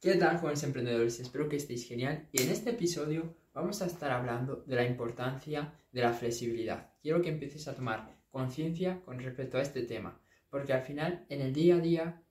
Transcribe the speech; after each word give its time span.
¿Qué 0.00 0.14
tal, 0.14 0.38
jóvenes 0.38 0.62
emprendedores? 0.62 1.18
Espero 1.18 1.48
que 1.48 1.56
estéis 1.56 1.84
genial 1.88 2.28
y 2.30 2.42
en 2.42 2.50
este 2.50 2.70
episodio 2.70 3.34
vamos 3.52 3.82
a 3.82 3.86
estar 3.86 4.12
hablando 4.12 4.62
de 4.64 4.76
la 4.76 4.84
importancia 4.84 5.74
de 5.90 6.02
la 6.02 6.12
flexibilidad. 6.12 6.92
Quiero 7.02 7.20
que 7.20 7.30
empieces 7.30 7.66
a 7.66 7.74
tomar 7.74 8.16
conciencia 8.30 9.02
con 9.04 9.18
respecto 9.18 9.58
a 9.58 9.62
este 9.62 9.82
tema, 9.82 10.20
porque 10.50 10.72
al 10.72 10.82
final 10.82 11.26
en 11.28 11.40
el 11.40 11.52
día 11.52 11.74
a 11.74 11.80
día 11.80 12.22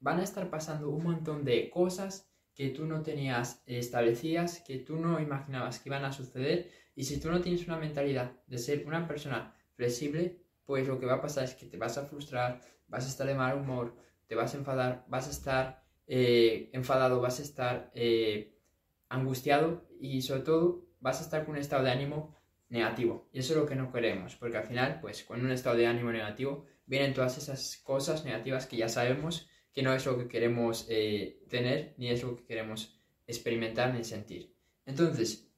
van 0.00 0.18
a 0.18 0.24
estar 0.24 0.50
pasando 0.50 0.90
un 0.90 1.04
montón 1.04 1.44
de 1.44 1.70
cosas 1.70 2.28
que 2.52 2.70
tú 2.70 2.84
no 2.84 3.04
tenías 3.04 3.62
establecidas, 3.64 4.64
que 4.66 4.78
tú 4.78 4.96
no 4.96 5.20
imaginabas 5.20 5.78
que 5.78 5.90
iban 5.90 6.04
a 6.04 6.12
suceder 6.12 6.68
y 6.96 7.04
si 7.04 7.20
tú 7.20 7.30
no 7.30 7.40
tienes 7.40 7.64
una 7.68 7.76
mentalidad 7.76 8.32
de 8.48 8.58
ser 8.58 8.84
una 8.88 9.06
persona 9.06 9.54
flexible, 9.76 10.42
pues 10.64 10.88
lo 10.88 10.98
que 10.98 11.06
va 11.06 11.14
a 11.14 11.22
pasar 11.22 11.44
es 11.44 11.54
que 11.54 11.66
te 11.66 11.76
vas 11.76 11.96
a 11.96 12.06
frustrar, 12.06 12.60
vas 12.88 13.04
a 13.04 13.08
estar 13.08 13.28
de 13.28 13.36
mal 13.36 13.56
humor, 13.56 13.94
te 14.26 14.34
vas 14.34 14.52
a 14.54 14.58
enfadar, 14.58 15.04
vas 15.08 15.28
a 15.28 15.30
estar 15.30 15.83
eh, 16.06 16.70
enfadado, 16.72 17.20
vas 17.20 17.40
a 17.40 17.42
estar 17.42 17.90
eh, 17.94 18.58
angustiado 19.08 19.86
y 19.98 20.22
sobre 20.22 20.42
todo 20.42 20.86
vas 21.00 21.20
a 21.20 21.24
estar 21.24 21.44
con 21.44 21.54
un 21.54 21.60
estado 21.60 21.84
de 21.84 21.90
ánimo 21.90 22.36
negativo. 22.68 23.28
Y 23.32 23.38
eso 23.38 23.54
es 23.54 23.60
lo 23.60 23.66
que 23.66 23.76
no 23.76 23.92
queremos, 23.92 24.36
porque 24.36 24.56
al 24.56 24.64
final, 24.64 24.98
pues 25.00 25.22
con 25.24 25.40
un 25.44 25.50
estado 25.50 25.76
de 25.76 25.86
ánimo 25.86 26.12
negativo 26.12 26.66
vienen 26.86 27.14
todas 27.14 27.38
esas 27.38 27.78
cosas 27.78 28.24
negativas 28.24 28.66
que 28.66 28.76
ya 28.76 28.88
sabemos 28.88 29.48
que 29.72 29.82
no 29.82 29.92
es 29.92 30.06
lo 30.06 30.16
que 30.16 30.28
queremos 30.28 30.86
eh, 30.88 31.42
tener, 31.48 31.94
ni 31.98 32.08
es 32.08 32.22
lo 32.22 32.36
que 32.36 32.44
queremos 32.44 32.96
experimentar 33.26 33.92
ni 33.92 34.04
sentir. 34.04 34.54
Entonces, 34.86 35.50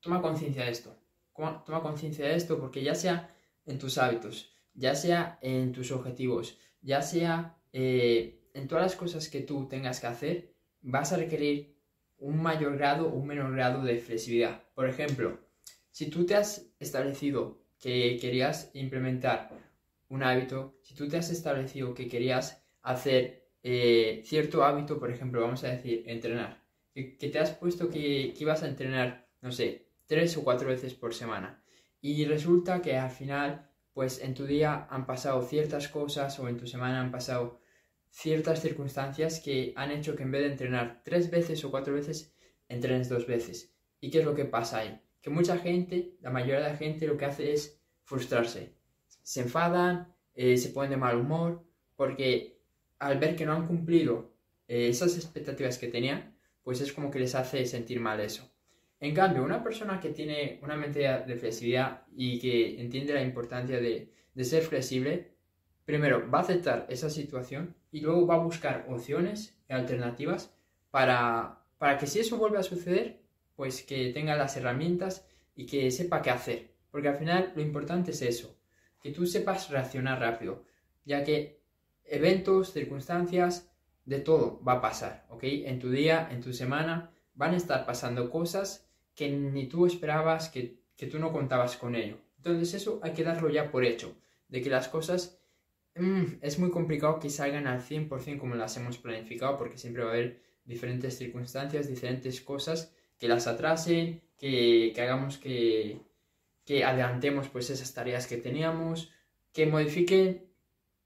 toma 0.00 0.20
conciencia 0.20 0.64
de 0.64 0.70
esto. 0.70 0.98
Toma 1.34 1.82
conciencia 1.82 2.26
de 2.26 2.34
esto 2.34 2.58
porque 2.58 2.82
ya 2.82 2.96
sea 2.96 3.32
en 3.66 3.78
tus 3.78 3.98
hábitos, 3.98 4.52
ya 4.74 4.96
sea 4.96 5.38
en 5.42 5.72
tus 5.72 5.92
objetivos, 5.92 6.58
ya 6.80 7.02
sea 7.02 7.56
en 8.58 8.68
todas 8.68 8.84
las 8.84 8.96
cosas 8.96 9.28
que 9.28 9.40
tú 9.40 9.68
tengas 9.68 10.00
que 10.00 10.06
hacer, 10.08 10.52
vas 10.82 11.12
a 11.12 11.16
requerir 11.16 11.76
un 12.18 12.42
mayor 12.42 12.76
grado 12.76 13.08
o 13.08 13.14
un 13.14 13.26
menor 13.26 13.52
grado 13.54 13.82
de 13.82 13.98
flexibilidad. 13.98 14.64
Por 14.74 14.88
ejemplo, 14.88 15.38
si 15.90 16.10
tú 16.10 16.26
te 16.26 16.34
has 16.34 16.66
establecido 16.78 17.62
que 17.78 18.18
querías 18.20 18.70
implementar 18.74 19.50
un 20.08 20.22
hábito, 20.22 20.78
si 20.82 20.94
tú 20.94 21.08
te 21.08 21.16
has 21.16 21.30
establecido 21.30 21.94
que 21.94 22.08
querías 22.08 22.64
hacer 22.82 23.48
eh, 23.62 24.22
cierto 24.24 24.64
hábito, 24.64 24.98
por 24.98 25.10
ejemplo, 25.10 25.40
vamos 25.40 25.62
a 25.64 25.68
decir, 25.68 26.04
entrenar, 26.06 26.64
que, 26.94 27.04
te 27.04 27.38
has 27.38 27.52
puesto 27.52 27.88
que, 27.88 28.34
que, 28.36 28.42
ibas 28.44 28.62
a 28.62 28.68
entrenar, 28.68 29.28
no 29.40 29.52
sé, 29.52 29.88
tres 30.06 30.36
o 30.36 30.42
cuatro 30.42 30.68
veces 30.68 30.94
por 30.94 31.14
semana, 31.14 31.62
y 32.00 32.24
resulta 32.24 32.80
que 32.80 32.96
al 32.96 33.10
final, 33.10 33.70
pues 33.92 34.20
en 34.20 34.34
tu 34.34 34.46
día 34.46 34.86
han 34.90 35.06
pasado 35.06 35.42
ciertas 35.42 35.88
cosas 35.88 36.38
o 36.38 36.48
en 36.48 36.56
tu 36.56 36.66
semana 36.66 37.00
han 37.00 37.10
pasado 37.10 37.60
ciertas 38.10 38.60
circunstancias 38.60 39.40
que 39.40 39.72
han 39.76 39.90
hecho 39.90 40.16
que 40.16 40.22
en 40.22 40.30
vez 40.30 40.42
de 40.42 40.52
entrenar 40.52 41.02
tres 41.04 41.30
veces 41.30 41.64
o 41.64 41.70
cuatro 41.70 41.94
veces, 41.94 42.34
entrenes 42.68 43.08
dos 43.08 43.26
veces. 43.26 43.74
¿Y 44.00 44.10
qué 44.10 44.20
es 44.20 44.24
lo 44.24 44.34
que 44.34 44.44
pasa 44.44 44.78
ahí? 44.78 45.00
Que 45.20 45.30
mucha 45.30 45.58
gente, 45.58 46.16
la 46.20 46.30
mayoría 46.30 46.60
de 46.60 46.70
la 46.72 46.76
gente 46.76 47.06
lo 47.06 47.16
que 47.16 47.24
hace 47.24 47.52
es 47.52 47.80
frustrarse. 48.04 48.74
Se 49.22 49.40
enfadan, 49.40 50.14
eh, 50.34 50.56
se 50.56 50.70
ponen 50.70 50.90
de 50.90 50.96
mal 50.96 51.16
humor, 51.16 51.64
porque 51.96 52.60
al 52.98 53.18
ver 53.18 53.36
que 53.36 53.44
no 53.44 53.52
han 53.52 53.66
cumplido 53.66 54.34
eh, 54.66 54.88
esas 54.88 55.16
expectativas 55.16 55.78
que 55.78 55.88
tenían, 55.88 56.36
pues 56.62 56.80
es 56.80 56.92
como 56.92 57.10
que 57.10 57.18
les 57.18 57.34
hace 57.34 57.64
sentir 57.66 58.00
mal 58.00 58.20
eso. 58.20 58.50
En 59.00 59.14
cambio, 59.14 59.44
una 59.44 59.62
persona 59.62 60.00
que 60.00 60.10
tiene 60.10 60.58
una 60.62 60.76
mentalidad 60.76 61.24
de 61.24 61.36
flexibilidad 61.36 62.02
y 62.16 62.38
que 62.38 62.80
entiende 62.80 63.14
la 63.14 63.22
importancia 63.22 63.80
de, 63.80 64.12
de 64.34 64.44
ser 64.44 64.62
flexible, 64.62 65.37
primero 65.88 66.30
va 66.30 66.40
a 66.40 66.42
aceptar 66.42 66.84
esa 66.90 67.08
situación 67.08 67.74
y 67.90 68.02
luego 68.02 68.26
va 68.26 68.34
a 68.34 68.44
buscar 68.44 68.84
opciones 68.90 69.58
y 69.70 69.72
alternativas 69.72 70.52
para, 70.90 71.64
para 71.78 71.96
que 71.96 72.06
si 72.06 72.20
eso 72.20 72.36
vuelve 72.36 72.58
a 72.58 72.62
suceder, 72.62 73.22
pues 73.56 73.84
que 73.84 74.12
tenga 74.12 74.36
las 74.36 74.54
herramientas 74.58 75.26
y 75.56 75.64
que 75.64 75.90
sepa 75.90 76.20
qué 76.20 76.28
hacer. 76.28 76.74
Porque 76.90 77.08
al 77.08 77.16
final 77.16 77.54
lo 77.56 77.62
importante 77.62 78.10
es 78.10 78.20
eso, 78.20 78.54
que 79.00 79.12
tú 79.12 79.24
sepas 79.24 79.70
reaccionar 79.70 80.20
rápido, 80.20 80.62
ya 81.06 81.24
que 81.24 81.62
eventos, 82.04 82.74
circunstancias, 82.74 83.72
de 84.04 84.20
todo 84.20 84.62
va 84.62 84.74
a 84.74 84.80
pasar, 84.82 85.24
¿ok? 85.30 85.44
En 85.44 85.78
tu 85.78 85.90
día, 85.90 86.28
en 86.30 86.42
tu 86.42 86.52
semana, 86.52 87.12
van 87.32 87.54
a 87.54 87.56
estar 87.56 87.86
pasando 87.86 88.28
cosas 88.28 88.86
que 89.14 89.30
ni 89.30 89.68
tú 89.68 89.86
esperabas, 89.86 90.50
que, 90.50 90.82
que 90.98 91.06
tú 91.06 91.18
no 91.18 91.32
contabas 91.32 91.78
con 91.78 91.94
ello. 91.94 92.18
Entonces 92.36 92.74
eso 92.74 93.00
hay 93.02 93.14
que 93.14 93.24
darlo 93.24 93.48
ya 93.48 93.70
por 93.70 93.86
hecho, 93.86 94.14
de 94.48 94.60
que 94.60 94.68
las 94.68 94.88
cosas 94.88 95.37
Mm, 95.98 96.38
es 96.42 96.58
muy 96.58 96.70
complicado 96.70 97.18
que 97.18 97.28
salgan 97.28 97.66
al 97.66 97.80
100% 97.80 98.38
como 98.38 98.54
las 98.54 98.76
hemos 98.76 98.98
planificado 98.98 99.58
porque 99.58 99.78
siempre 99.78 100.04
va 100.04 100.10
a 100.10 100.12
haber 100.12 100.42
diferentes 100.64 101.18
circunstancias, 101.18 101.88
diferentes 101.88 102.40
cosas 102.40 102.94
que 103.18 103.26
las 103.26 103.46
atrasen, 103.46 104.22
que, 104.38 104.94
hagamos 104.96 105.38
que, 105.38 106.00
que 106.64 106.84
adelantemos 106.84 107.48
pues 107.48 107.70
esas 107.70 107.92
tareas 107.92 108.26
que 108.26 108.36
teníamos, 108.36 109.10
que 109.52 109.66
modifiquen, 109.66 110.46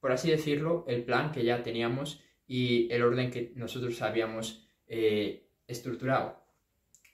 por 0.00 0.12
así 0.12 0.30
decirlo, 0.30 0.84
el 0.88 1.04
plan 1.04 1.32
que 1.32 1.44
ya 1.44 1.62
teníamos 1.62 2.22
y 2.46 2.92
el 2.92 3.02
orden 3.02 3.30
que 3.30 3.52
nosotros 3.56 4.02
habíamos 4.02 4.66
eh, 4.86 5.48
estructurado. 5.66 6.44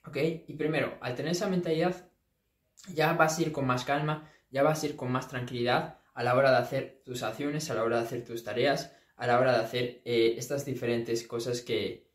¿Ok? 0.04 0.16
Y 0.48 0.54
primero, 0.54 0.96
al 1.00 1.14
tener 1.14 1.32
esa 1.32 1.48
mentalidad, 1.48 2.10
ya 2.92 3.12
vas 3.12 3.38
a 3.38 3.42
ir 3.42 3.52
con 3.52 3.66
más 3.66 3.84
calma, 3.84 4.28
ya 4.50 4.62
vas 4.62 4.82
a 4.82 4.86
ir 4.86 4.96
con 4.96 5.12
más 5.12 5.28
tranquilidad 5.28 5.98
a 6.18 6.24
la 6.24 6.34
hora 6.34 6.50
de 6.50 6.56
hacer 6.56 7.00
tus 7.04 7.22
acciones, 7.22 7.70
a 7.70 7.74
la 7.74 7.84
hora 7.84 7.98
de 7.98 8.02
hacer 8.02 8.24
tus 8.24 8.42
tareas, 8.42 8.92
a 9.14 9.28
la 9.28 9.38
hora 9.38 9.52
de 9.52 9.64
hacer 9.64 10.02
eh, 10.04 10.34
estas 10.36 10.64
diferentes 10.64 11.24
cosas 11.24 11.60
que, 11.60 12.10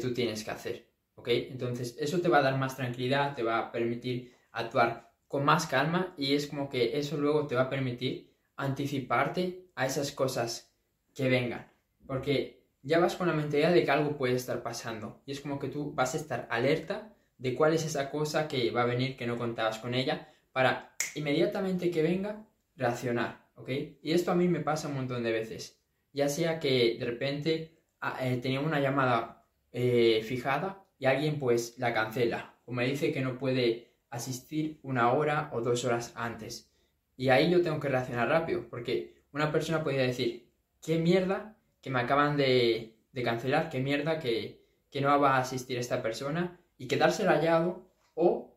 tú 0.00 0.14
tienes 0.14 0.44
que 0.44 0.50
hacer. 0.50 0.88
¿Ok? 1.16 1.28
Entonces, 1.28 1.94
eso 2.00 2.22
te 2.22 2.30
va 2.30 2.38
a 2.38 2.42
dar 2.42 2.56
más 2.56 2.74
tranquilidad, 2.74 3.34
te 3.34 3.42
va 3.42 3.58
a 3.58 3.70
permitir 3.70 4.34
actuar 4.50 5.12
con 5.28 5.44
más 5.44 5.66
calma 5.66 6.14
y 6.16 6.34
es 6.34 6.46
como 6.46 6.70
que 6.70 6.98
eso 6.98 7.18
luego 7.18 7.46
te 7.46 7.54
va 7.54 7.64
a 7.64 7.68
permitir 7.68 8.34
anticiparte 8.56 9.66
a 9.74 9.84
esas 9.84 10.10
cosas 10.12 10.74
que 11.14 11.28
vengan. 11.28 11.70
Porque 12.06 12.64
ya 12.80 12.98
vas 12.98 13.14
con 13.14 13.26
la 13.26 13.34
mentalidad 13.34 13.74
de 13.74 13.84
que 13.84 13.90
algo 13.90 14.16
puede 14.16 14.36
estar 14.36 14.62
pasando 14.62 15.20
y 15.26 15.32
es 15.32 15.42
como 15.42 15.58
que 15.58 15.68
tú 15.68 15.92
vas 15.92 16.14
a 16.14 16.16
estar 16.16 16.48
alerta 16.50 17.14
de 17.36 17.54
cuál 17.54 17.74
es 17.74 17.84
esa 17.84 18.10
cosa 18.10 18.48
que 18.48 18.70
va 18.70 18.84
a 18.84 18.86
venir 18.86 19.18
que 19.18 19.26
no 19.26 19.36
contabas 19.36 19.80
con 19.80 19.92
ella 19.92 20.32
para 20.52 20.96
inmediatamente 21.14 21.90
que 21.90 22.02
venga 22.02 22.46
reaccionar, 22.76 23.46
¿ok? 23.56 23.68
Y 24.02 24.12
esto 24.12 24.32
a 24.32 24.34
mí 24.34 24.48
me 24.48 24.60
pasa 24.60 24.88
un 24.88 24.94
montón 24.94 25.22
de 25.22 25.32
veces. 25.32 25.80
Ya 26.12 26.28
sea 26.28 26.60
que 26.60 26.96
de 26.98 27.04
repente 27.04 27.78
ah, 28.00 28.18
eh, 28.20 28.36
tenía 28.38 28.60
una 28.60 28.80
llamada 28.80 29.46
eh, 29.72 30.22
fijada 30.24 30.84
y 30.98 31.06
alguien 31.06 31.38
pues 31.38 31.78
la 31.78 31.92
cancela 31.92 32.54
o 32.66 32.72
me 32.72 32.86
dice 32.86 33.12
que 33.12 33.20
no 33.20 33.38
puede 33.38 33.94
asistir 34.10 34.78
una 34.82 35.12
hora 35.12 35.50
o 35.52 35.60
dos 35.60 35.84
horas 35.84 36.12
antes. 36.14 36.70
Y 37.16 37.28
ahí 37.28 37.50
yo 37.50 37.62
tengo 37.62 37.80
que 37.80 37.88
reaccionar 37.88 38.28
rápido, 38.28 38.68
porque 38.68 39.22
una 39.32 39.52
persona 39.52 39.82
podría 39.82 40.02
decir, 40.02 40.50
qué 40.80 40.98
mierda 40.98 41.56
que 41.80 41.90
me 41.90 42.00
acaban 42.00 42.36
de, 42.36 42.96
de 43.12 43.22
cancelar, 43.22 43.68
qué 43.70 43.80
mierda 43.80 44.18
que, 44.18 44.64
que, 44.90 45.00
no 45.00 45.20
va 45.20 45.36
a 45.36 45.40
asistir 45.40 45.78
esta 45.78 46.02
persona 46.02 46.58
y 46.78 46.88
quedarse 46.88 47.24
rayado 47.24 47.86
o 48.14 48.56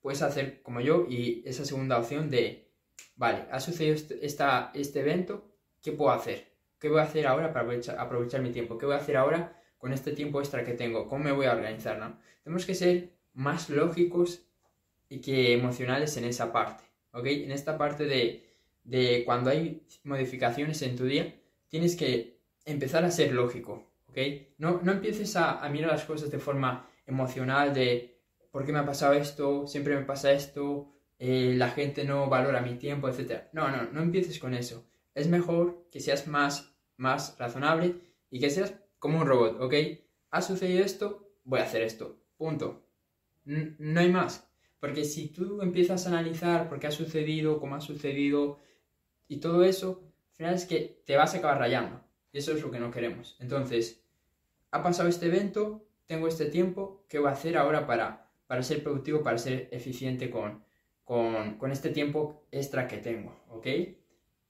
puedes 0.00 0.22
hacer 0.22 0.62
como 0.62 0.80
yo 0.80 1.06
y 1.08 1.42
esa 1.46 1.64
segunda 1.64 1.98
opción 1.98 2.30
de 2.30 2.70
vale, 3.16 3.46
ha 3.50 3.60
sucedido 3.60 3.94
este, 3.94 4.24
este 4.74 5.00
evento, 5.00 5.50
¿qué 5.82 5.92
puedo 5.92 6.10
hacer? 6.10 6.52
¿Qué 6.78 6.88
voy 6.88 7.00
a 7.00 7.04
hacer 7.04 7.26
ahora 7.26 7.52
para 7.52 7.66
aprovechar, 7.98 8.42
mi 8.42 8.50
tiempo? 8.50 8.76
¿Qué 8.76 8.86
voy 8.86 8.94
a 8.94 8.98
hacer 8.98 9.16
ahora 9.16 9.60
con 9.78 9.92
este 9.92 10.12
tiempo 10.12 10.40
extra 10.40 10.64
que 10.64 10.74
tengo? 10.74 11.06
¿Cómo 11.08 11.24
me 11.24 11.32
voy 11.32 11.46
a 11.46 11.52
organizar? 11.52 11.98
¿no? 11.98 12.18
Tenemos 12.42 12.66
que 12.66 12.74
ser 12.74 13.14
más 13.32 13.70
lógicos 13.70 14.46
y 15.08 15.20
que 15.20 15.52
emocionales 15.52 16.16
en 16.16 16.24
esa 16.24 16.52
parte, 16.52 16.84
¿ok? 17.12 17.26
En 17.26 17.52
esta 17.52 17.78
parte 17.78 18.04
de, 18.04 19.22
cuando 19.24 19.50
hay 19.50 19.86
modificaciones 20.02 20.82
en 20.82 20.96
tu 20.96 21.04
día, 21.04 21.34
tienes 21.68 21.96
que 21.96 22.40
empezar 22.64 23.04
a 23.04 23.10
ser 23.10 23.32
lógico, 23.32 23.92
¿ok? 24.08 24.18
No, 24.58 24.80
no 24.82 24.92
empieces 24.92 25.36
a, 25.36 25.64
a 25.64 25.68
mirar 25.68 25.92
las 25.92 26.04
cosas 26.04 26.30
de 26.30 26.38
forma 26.38 26.88
emocional 27.06 27.72
de 27.74 28.14
¿por 28.50 28.64
qué 28.64 28.72
me 28.72 28.78
ha 28.78 28.86
pasado 28.86 29.14
esto? 29.14 29.66
Siempre 29.66 29.96
me 29.96 30.04
pasa 30.04 30.32
esto, 30.32 30.94
eh, 31.18 31.54
la 31.56 31.70
gente 31.70 32.04
no 32.04 32.28
valora 32.28 32.60
mi 32.60 32.76
tiempo, 32.76 33.08
etc. 33.08 33.44
No, 33.52 33.70
no, 33.70 33.90
no 33.92 34.02
empieces 34.02 34.38
con 34.38 34.54
eso. 34.54 34.86
Es 35.14 35.28
mejor 35.28 35.86
que 35.90 36.00
seas 36.00 36.26
más, 36.26 36.74
más 36.96 37.36
razonable 37.38 37.96
y 38.30 38.40
que 38.40 38.50
seas 38.50 38.74
como 38.98 39.20
un 39.20 39.26
robot, 39.26 39.60
¿ok? 39.60 39.74
Ha 40.30 40.42
sucedido 40.42 40.84
esto, 40.84 41.34
voy 41.44 41.60
a 41.60 41.64
hacer 41.64 41.82
esto. 41.82 42.18
Punto. 42.36 42.86
no 43.44 44.00
hay 44.00 44.10
más. 44.10 44.50
Porque 44.80 45.04
si 45.04 45.28
tú 45.28 45.62
empiezas 45.62 46.04
a 46.04 46.10
analizar 46.10 46.68
por 46.68 46.78
qué 46.78 46.88
ha 46.88 46.90
sucedido, 46.90 47.58
cómo 47.58 47.76
ha 47.76 47.80
sucedido 47.80 48.58
y 49.28 49.38
todo 49.38 49.64
eso, 49.64 50.02
al 50.30 50.36
final 50.36 50.54
es 50.54 50.66
que 50.66 51.02
te 51.06 51.16
vas 51.16 51.34
a 51.34 51.38
acabar 51.38 51.58
rayando. 51.58 52.02
Y 52.32 52.38
eso 52.38 52.52
es 52.52 52.60
lo 52.60 52.70
que 52.70 52.80
no 52.80 52.90
queremos. 52.90 53.36
Entonces, 53.40 54.04
ha 54.72 54.82
pasado 54.82 55.08
este 55.08 55.26
evento, 55.26 55.86
tengo 56.06 56.28
este 56.28 56.46
tiempo, 56.46 57.06
¿qué 57.08 57.18
voy 57.18 57.28
a 57.28 57.32
hacer 57.32 57.56
ahora 57.56 57.86
para, 57.86 58.28
para 58.46 58.62
ser 58.62 58.82
productivo, 58.82 59.22
para 59.22 59.38
ser 59.38 59.68
eficiente 59.70 60.28
con, 60.28 60.64
con, 61.04 61.70
este 61.70 61.90
tiempo 61.90 62.46
extra 62.50 62.88
que 62.88 62.98
tengo, 62.98 63.44
¿ok? 63.50 63.66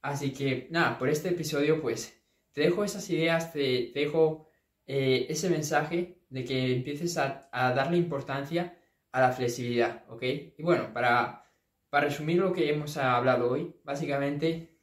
Así 0.03 0.33
que 0.33 0.69
nada, 0.71 0.99
por 0.99 1.09
este 1.09 1.31
episodio 1.31 1.81
pues 1.83 2.21
te 2.53 2.63
dejo 2.63 2.85
esas 2.85 3.09
ideas, 3.11 3.53
te, 3.53 3.93
dejo 3.95 4.49
eh, 4.87 5.27
ese 5.29 5.51
mensaje 5.51 6.19
de 6.31 6.45
que 6.45 6.73
empieces 6.73 7.19
a, 7.19 7.49
darle 7.53 7.97
importancia 7.97 8.79
a 9.13 9.21
la 9.21 9.33
flexibilidad, 9.33 10.05
¿ok? 10.09 10.23
Y 10.59 10.63
bueno, 10.63 10.93
para, 10.93 11.51
para 11.91 12.07
resumir 12.07 12.39
lo 12.39 12.53
que 12.53 12.71
hemos 12.71 12.97
hablado 12.97 13.51
hoy, 13.51 13.75
básicamente 13.85 14.79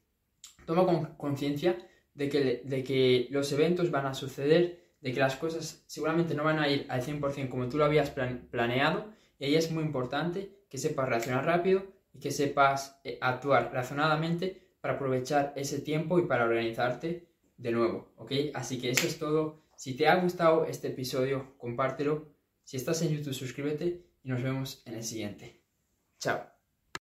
toma 0.65 1.15
conciencia 1.17 1.77
de 2.13 2.29
que, 2.29 2.61
de 2.65 2.83
que 2.83 3.27
los 3.31 3.51
eventos 3.51 3.91
van 3.91 4.05
a 4.05 4.13
suceder, 4.13 4.93
de 4.99 5.13
que 5.13 5.19
las 5.19 5.35
cosas 5.35 5.83
seguramente 5.87 6.35
no 6.35 6.43
van 6.43 6.59
a 6.59 6.69
ir 6.69 6.85
al 6.89 7.01
100% 7.01 7.49
como 7.49 7.69
tú 7.69 7.77
lo 7.77 7.85
habías 7.85 8.11
planeado, 8.11 9.11
y 9.39 9.45
ahí 9.45 9.55
es 9.55 9.71
muy 9.71 9.83
importante 9.83 10.60
que 10.71 10.77
sepas 10.77 11.09
reaccionar 11.09 11.45
rápido 11.45 11.83
y 12.13 12.19
que 12.19 12.31
sepas 12.31 12.99
eh, 13.03 13.17
actuar 13.21 13.71
razonadamente 13.73 14.71
para 14.79 14.95
aprovechar 14.95 15.53
ese 15.57 15.79
tiempo 15.79 16.17
y 16.17 16.25
para 16.25 16.45
organizarte 16.45 17.27
de 17.57 17.71
nuevo, 17.71 18.13
¿ok? 18.15 18.31
Así 18.55 18.79
que 18.79 18.89
eso 18.89 19.05
es 19.05 19.19
todo. 19.19 19.61
Si 19.75 19.95
te 19.95 20.07
ha 20.07 20.15
gustado 20.15 20.65
este 20.65 20.87
episodio, 20.87 21.55
compártelo. 21.57 22.33
Si 22.63 22.77
estás 22.77 23.01
en 23.01 23.09
YouTube, 23.09 23.33
suscríbete 23.33 24.05
y 24.23 24.29
nos 24.29 24.41
vemos 24.41 24.81
en 24.85 24.95
el 24.95 25.03
siguiente. 25.03 25.61
Chao. 26.19 26.50